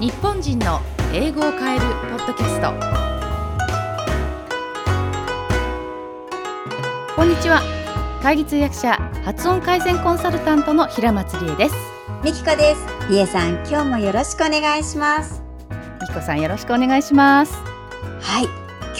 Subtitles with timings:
[0.00, 0.80] 日本人の
[1.12, 2.72] 英語を変えるポッドキャスト
[7.16, 7.62] こんにちは
[8.22, 8.92] 会議通訳者
[9.24, 11.74] 発音改善コンサルタントの平松理恵です
[12.24, 12.86] みきこです。
[13.10, 15.42] りえさん、今日もよろしくお願いします。
[16.00, 17.54] みきこさんよろしくお願いします
[18.20, 18.44] はい。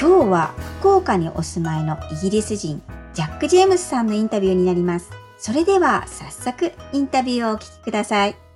[0.01, 2.83] 今日は福岡にお住まいのイギリス人、
[3.15, 5.11] ジャック・ジェームスさんのインタビューになります。
[5.37, 8.48] それでは早速インタビューをお聞きください。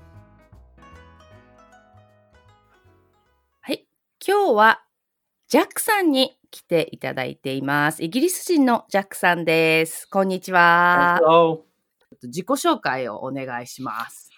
[4.45, 4.81] 今日は
[5.47, 11.61] ジャックさんに来ていただいていますイギリス人のジャックさんですこんにちは Hello.
[12.25, 14.31] 自己紹介をお願いします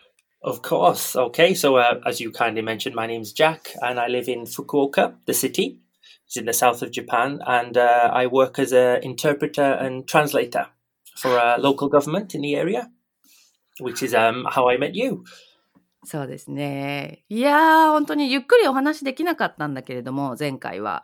[0.43, 1.19] Of course.
[1.19, 1.55] Okay.
[1.55, 5.33] So, uh, as you kindly mentioned, my name's Jack, and I live in Fukuoka, the
[5.33, 5.80] city.
[6.27, 10.66] It's in the south of Japan, and uh, I work as an interpreter and translator
[11.16, 12.91] for a local government in the area,
[13.80, 15.25] which is um, how I met you.
[16.05, 17.24] そうですね。
[17.29, 21.02] いやー、本当にゆっくりお話できなかったんだけれども、前回は。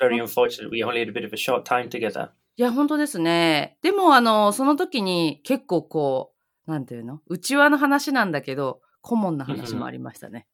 [0.00, 0.70] Very unfortunate.
[0.70, 2.30] We only had a bit of a short time together.
[2.56, 3.78] いや、本当ですね。
[3.82, 6.32] でも、あの、その時に結構こ
[6.66, 7.20] う、なんていうの？
[7.28, 10.46] うちわの話なんだけど、顧問の話もありましたね。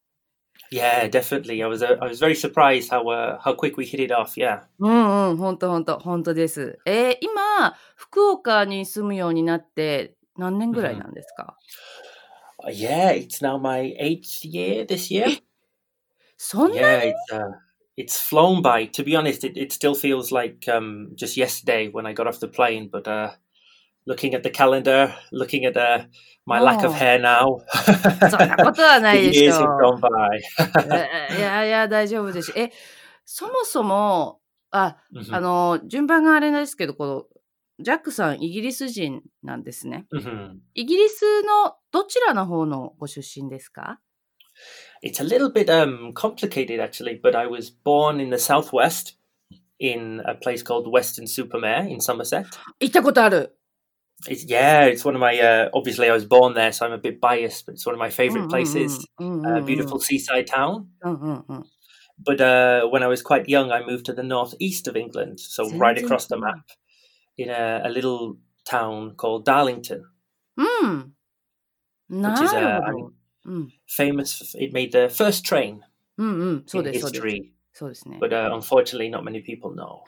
[0.71, 1.63] yeah, definitely.
[1.63, 1.83] I was,
[2.19, 4.37] very surprised how,、quick we hit it off.
[4.37, 4.63] Yeah.
[4.79, 6.79] うんうん、本当本当、本当です。
[6.85, 11.57] えー、今、福岡に住むようになって何年ぐらいなんですか？
[12.72, 15.42] yeah, it's now my eighth year this year.
[16.38, 17.52] そんな Yeah, it's uh,
[17.98, 18.88] it's flown by.
[18.92, 22.40] To be honest, it, it still feels like um, just yesterday when I got off
[22.40, 22.90] the plane.
[22.92, 23.32] But uh,
[24.06, 26.06] looking at the calendar, looking at uh,
[26.46, 26.94] my lack of Oh.
[26.94, 27.58] hair now,
[28.30, 30.10] そんなことはない the でし years have ょ gone by.
[31.32, 32.54] えいやいや、大丈夫です。
[32.56, 32.72] え、
[33.26, 37.26] そもそも、あ、 Mhm, あの、順番があれですけど、この、
[37.82, 40.08] ジャックさん、イギリス人なんですね。
[40.12, 40.58] mhm.
[40.74, 44.00] イギリスのどちらの方のご出身ですか
[45.04, 49.18] It's a little bit um, complicated actually, but I was born in the southwest
[49.80, 52.46] in a place called Western Supermare in Somerset.
[52.80, 53.56] 行ったことある。
[54.28, 56.98] It's yeah, it's one of my uh, obviously I was born there, so I'm a
[56.98, 59.06] bit biased, but it's one of my favorite places.
[59.20, 60.86] うんうんうん A beautiful seaside town.
[61.04, 61.64] うんうんうん。
[62.26, 65.70] But uh, when I was quite young, I moved to the northeast of England, so
[65.78, 66.66] right across the map,
[67.37, 70.03] In a, a little town called Darlington,
[70.57, 71.13] うん。
[72.09, 73.11] な which is る uh, ほ I ど mean,。
[73.45, 73.69] うん。
[73.89, 74.59] famous.
[74.59, 75.81] It made the first train
[76.19, 78.19] in history, そうですね。
[78.21, 80.03] but uh, unfortunately, not many people know.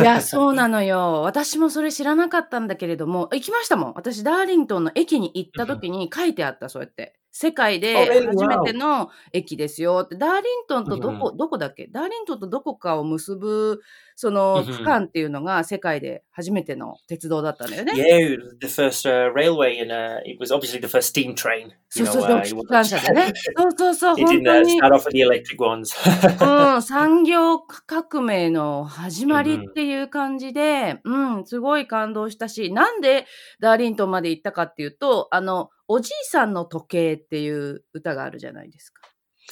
[0.00, 1.22] いや、そうなのよ。
[1.22, 3.92] 私もそれ知らなかったんだけれども、行きましたもん。
[3.94, 7.18] 私、ダーリントンの駅に行った時に書いてあった、そうやって。
[7.30, 8.26] 世界で Oh?
[8.28, 10.16] 初めての駅ですよって。
[10.16, 11.86] ダーリントンとどこ、どこだっけ？
[11.90, 13.80] ダーリントンとどこかを結ぶ、
[14.16, 14.78] その Mhm.
[14.78, 17.92] 区間っていうのが世界で初めての鉄道だったんだよね。
[17.94, 21.70] yeah, the first uh, railway, and uh, it was obviously the first steam train.
[21.90, 23.32] そうそう uh, そう、機関車でね。
[23.56, 24.80] そうそうそう、本当 uh, に。
[24.80, 25.94] start off with the electric ones.
[26.74, 33.26] うん、産業革命の始まりっていう感じで、うん、すごい感動したし、なんで
[33.60, 39.02] ダーリントンまで行ったかっていうと、あの、おじいさんの時計っていう歌があるじゃないですか。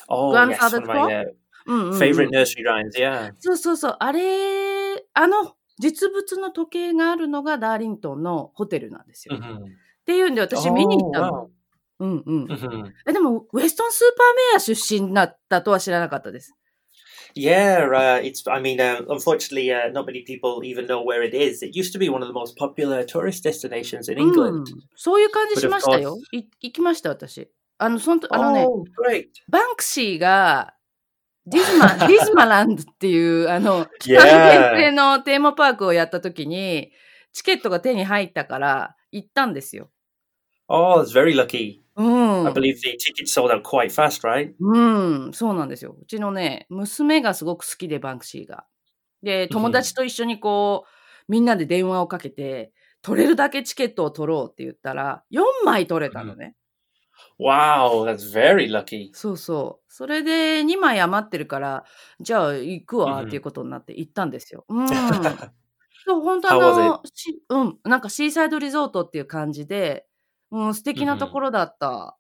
[0.09, 1.25] oh, yes, Grandfather's one of my uh,
[1.67, 2.97] うんうんうん favorite nursery rhymes.
[2.99, 3.33] Yeah.
[3.41, 9.35] そうそうそう、あれ、あの、実物の時計があるのがダーリントンのホテルなんですよ。
[9.37, 9.65] っ Mhm.
[10.07, 11.33] ていうんで私見に行ったの。
[11.33, 11.51] Oh, wow.
[11.99, 12.45] うんうん。
[12.45, 12.93] Mhm.
[13.09, 16.55] えでも、ウェストンスーパーメア出身だったとは知らなかったです。
[17.37, 18.43] Yeah, uh, it's.
[18.49, 21.63] I mean, uh, unfortunately, uh, not many people even know where it is.
[21.63, 24.65] It used to be one of the most popular tourist destinations in うん England.、
[24.97, 26.17] そういう感じしましたよ。
[26.33, 27.51] い行きました、私。
[27.77, 29.27] あの、そんと、あのね、Oh, great!
[29.51, 30.75] バンクシーが、
[31.45, 36.91] ディズマ、ディズマランドっていう、あの、期.間限定のテーマパークをやった時に、
[37.35, 39.91] チケットが手に入ったから、行ったんですよ。
[40.69, 41.86] Oh, it's very lucky.
[41.97, 42.47] うん。
[42.47, 44.53] I believe the tickets sold out quite fast, right?
[44.61, 45.97] うん、そうなんですよ。
[46.01, 48.67] うちのね、娘がすごく好きで、バンクシーが。
[49.23, 50.91] で、友達と一緒にこう、
[51.29, 56.55] みんなで電話をかけて、取れるだけチケットを取ろうって言ったら、4枚取れたのね。
[57.39, 59.11] Wow, that's very lucky.
[59.13, 59.93] そうそう。
[59.93, 61.85] それで2枚余ってるから、
[62.21, 64.65] じゃあ行くわうんっていうことになって行ったんですよ。
[64.69, 64.89] うん。
[66.07, 70.06] そう、本当あの、しうん、なんかシーサイドリゾートっていう感じで、
[70.51, 72.17] うん、素敵なところだった。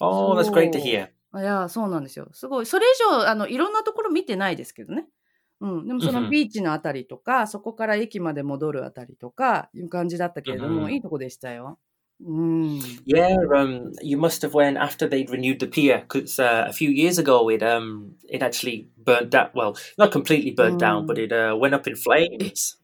[0.00, 1.08] Oh, that's great to hear.
[1.34, 2.28] いや、そうなんですよ。
[2.32, 2.66] すごい。
[2.66, 5.06] それ以上、あの、いろんなところ見てないですけどね。
[5.60, 5.86] うん。
[5.86, 11.78] でもそのビーチのあたりとか、そこから駅まで戻るあたりとか、いう感じだったけれども、いいとこでしたよ。
[12.24, 12.78] うん。
[13.06, 17.18] Yeah, um, you must have went after they'd renewed the pier because uh, a few years
[17.18, 19.50] ago it um it actually burnt down.
[19.54, 21.06] Well, not completely burnt down, Mm.
[21.06, 22.76] but it uh, went up in flames,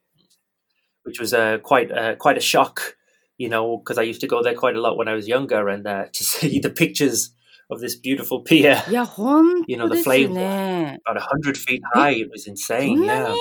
[1.04, 2.97] which was uh, quite uh, quite a shock.
[3.37, 5.67] You know, because I used to go there quite a lot when I was younger,
[5.67, 7.33] and uh, to see the pictures
[7.69, 8.77] of this beautiful pier.
[8.89, 10.99] いや、ほん You know, と the です flames were ね。
[11.07, 12.25] about 100 feet え high.
[12.25, 13.33] It was そ insane, んな yeah.
[13.33, 13.37] に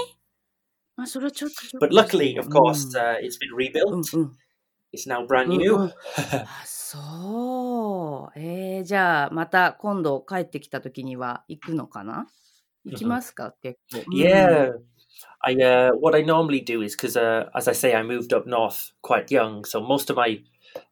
[0.97, 2.25] あ、それはちょっとショッ But クですね。
[2.35, 2.97] luckily, of う course, ん。
[2.97, 4.19] uh, it's been うん rebuilt.
[4.19, 4.33] うん。
[4.95, 5.73] It's now brand うん new.
[5.75, 5.87] うん。
[5.89, 5.93] あ、
[6.65, 8.39] そう。
[8.39, 12.27] えー、じゃあ、また今度帰ってきた時には行くのかな
[12.87, 13.09] 行き Mhm.
[13.09, 13.99] ますか結構。
[14.07, 14.15] うん。
[14.19, 14.73] Yeah.
[15.45, 18.47] I uh, what I normally do is because uh, as I say, I moved up
[18.49, 20.43] north quite young, so most of my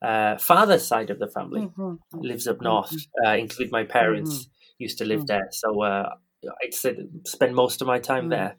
[0.02, 2.20] uh, father's side of the う family んうんうん。
[2.20, 2.90] lives up うん north,
[3.25, 5.12] uh, include my うん parents used to うん。
[5.12, 5.48] live うん there.
[5.50, 6.16] So uh,
[6.64, 8.28] I'd say, spend most of my う time ん。
[8.28, 8.56] there.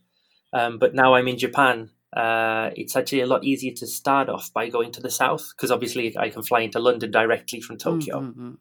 [0.54, 1.90] Um, but now I'm in Japan.
[2.14, 5.72] Uh, it's actually a lot easier to start off by going to the south because
[5.72, 8.20] obviously I can fly into London directly from うんう Tokyo.
[8.22, 8.60] ん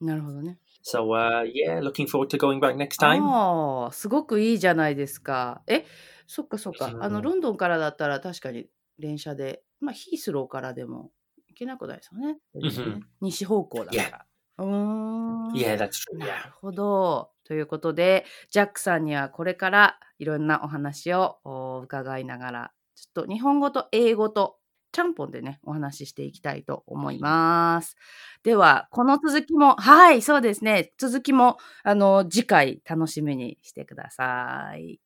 [0.00, 0.06] うん。
[0.06, 0.58] なるほどね。
[0.87, 3.23] So uh, yeah, looking forward to going back next time.
[3.23, 5.63] ああ、すごくいいじゃないですか。
[5.65, 5.83] え、
[6.27, 6.93] そっかそっか。
[6.99, 7.23] あの、Mm.
[7.23, 8.67] ロンドンからだったら確かに
[8.99, 11.09] 電車で、まあ、ヒースローからでも
[11.47, 12.37] 行けなくないですよね。
[12.53, 13.01] 全然 hmm ね。
[13.21, 14.25] 西方向だか Yeah, ら。
[14.59, 15.51] うーん。
[15.53, 16.19] yeah, that's true.
[16.19, 16.45] な Yeah.
[16.45, 17.31] るほど。
[17.45, 24.57] ということで、ジャックさんにはこれからいろんなお話をお伺いながら、ちょっと日本語と英語と
[24.95, 27.97] ちゃんぽんでね、お話ししていきたいと思います。
[28.43, 30.93] では、この続きも、はい、そうですね。
[30.97, 35.01] 続きも、あの、次回楽しみにしてください。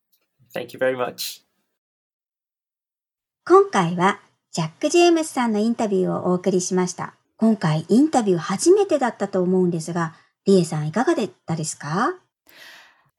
[0.54, 1.42] Thank you very much.
[3.48, 4.20] 今回は
[4.52, 7.16] ジャック・ジェームスさんのインタビューをお送りしました。
[7.38, 10.14] 今回インタビュー初めてだったと思うんですが、
[10.46, 12.14] リエさんいかがだったですか？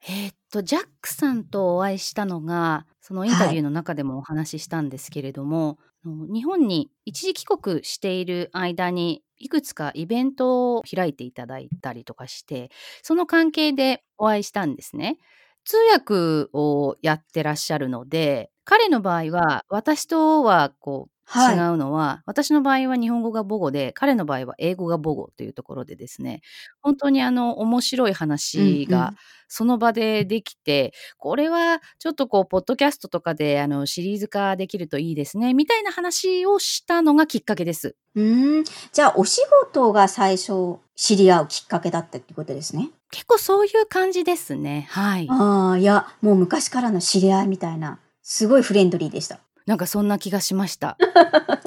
[0.07, 3.53] えーっと、ジャックさんとお会いしたのが、そのインタはい。
[3.53, 12.69] ビューの中でもお話ししたんですけれども、あの日本に一時帰国している間に、いくつかイベントを開いていただいたりとかして、
[13.03, 15.17] その関係でお会いしたんですね。
[15.65, 21.67] 通訳をやってらっしゃるので、彼の場合は、私とはこう違はい。
[21.73, 26.41] うのは、私の場合は日本語が母語で、彼の場合は英語が母語というところでですね、
[26.81, 28.13] 本当にあの面白い
[28.53, 29.17] うん話がうん。
[29.47, 37.95] その場でできて、これはちょっとこう、ポッドキャストとかであのシリーズ化できるといいですね、みたいな話をしたのがきっかけです。
[38.15, 38.63] うーん。
[38.91, 39.41] じゃあ、お仕
[39.71, 42.89] 事が最初知り合うきっかけだったってことですね。
[43.11, 44.87] 結構そういう感じですね。
[44.89, 45.27] はい。
[45.29, 49.39] ああ、いや、もう昔からの知り合いみたいな、すごいフレンドリーでした。
[49.65, 50.97] なんかそんな気がしました。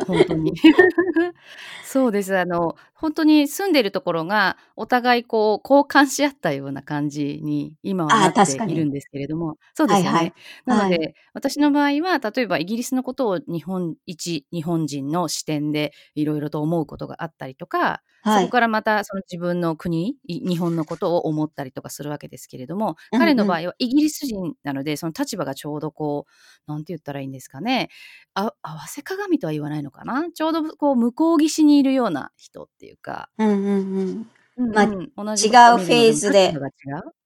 [0.06, 0.54] 本当に。
[1.84, 2.36] そうです。
[2.36, 8.62] あの、本当に住んでるところが、お互いこう、交換し合ったような感じに、今はなって。
[8.66, 10.30] いるんですけれども、そうですよはいはい。
[10.30, 10.34] ね。
[10.64, 10.98] なのはい。
[10.98, 18.46] で、私の場合は、例えばイギリスのことを日本一日本人の視点でいろいろと思うことがあったりとか、そはい。
[18.46, 22.96] こからまたその自分の国、い日本のことを思ったりとかするわけですけれども。
[23.18, 26.24] 彼の場合はイギリス人なので、その立場がちょうどこ
[26.66, 27.90] う、なんて言ったらいいんですかね。
[28.34, 30.30] あ合わせ鏡とは言わないのかな？
[30.32, 34.30] ちょうどこう向こう岸にいるような人っていうか、うんうんうん。
[34.56, 36.54] うんまあ、うん、同違じことをうフェーズで。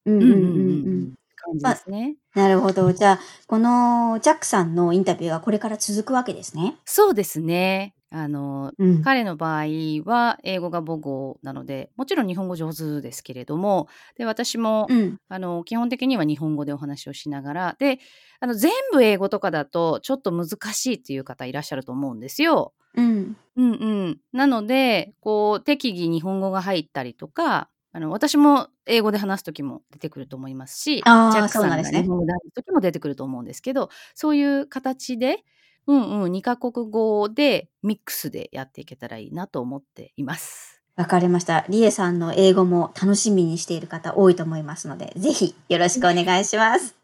[0.06, 0.10] う？
[0.10, 1.14] うんうんうん。
[1.36, 2.16] 感じまあ、ですね。
[2.34, 2.92] なるほど。
[2.92, 6.76] じゃあ、このジャックさんのインタビューがこれから続くわけですね。
[6.84, 7.94] そうですね。
[8.10, 9.08] あの、うん。
[9.08, 9.64] 彼の場合
[10.04, 15.18] は英語が母語なので、もちろん日本語上手ですけれども、で、私も、うん。
[15.28, 17.98] あの、基本的には日本語でお話をしながら、で、
[18.40, 22.72] あの、全部英語とかだとちょっと難しいっていう方いらっしゃると思うんですよ。
[22.94, 23.36] うん。
[23.56, 24.20] うんうん。
[24.32, 32.00] なので、こう、適宜日本語が入ったりとか、あの、私も英語で話す時も出てくると思いますし、ジャああ、ックさそうなんですね。
[32.00, 35.44] んが日本語で話す時も出てくると思うんですけど、そういう形で、
[35.88, 40.82] うんうん、2カ国語でミックスでやっていけたらいいなと思っています。
[40.96, 41.64] わかりました。
[41.68, 46.94] リエさんの英語も楽しみにしている方多いと思いますので、ぜひよろしくお願いします。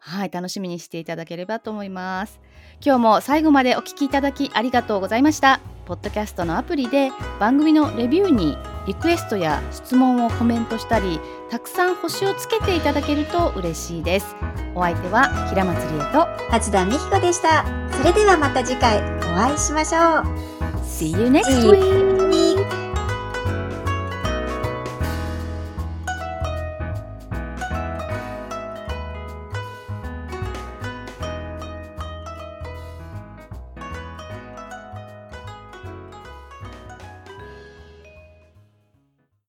[0.00, 2.38] はい、楽しみにしていただければと思います。
[2.84, 5.60] 今日も最後までお聞きいただきありがとうございました。
[5.86, 11.18] ポッドキャストのアプリで番組のレビューにリクエストや質問をコメントしたり、
[11.50, 14.36] たくさん星をつけていただけると嬉しいです。
[14.74, 17.87] お相手は平松理恵と初田美彦でした。
[17.98, 20.22] それではまた次回お会いしましょう。
[20.84, 22.17] See you next!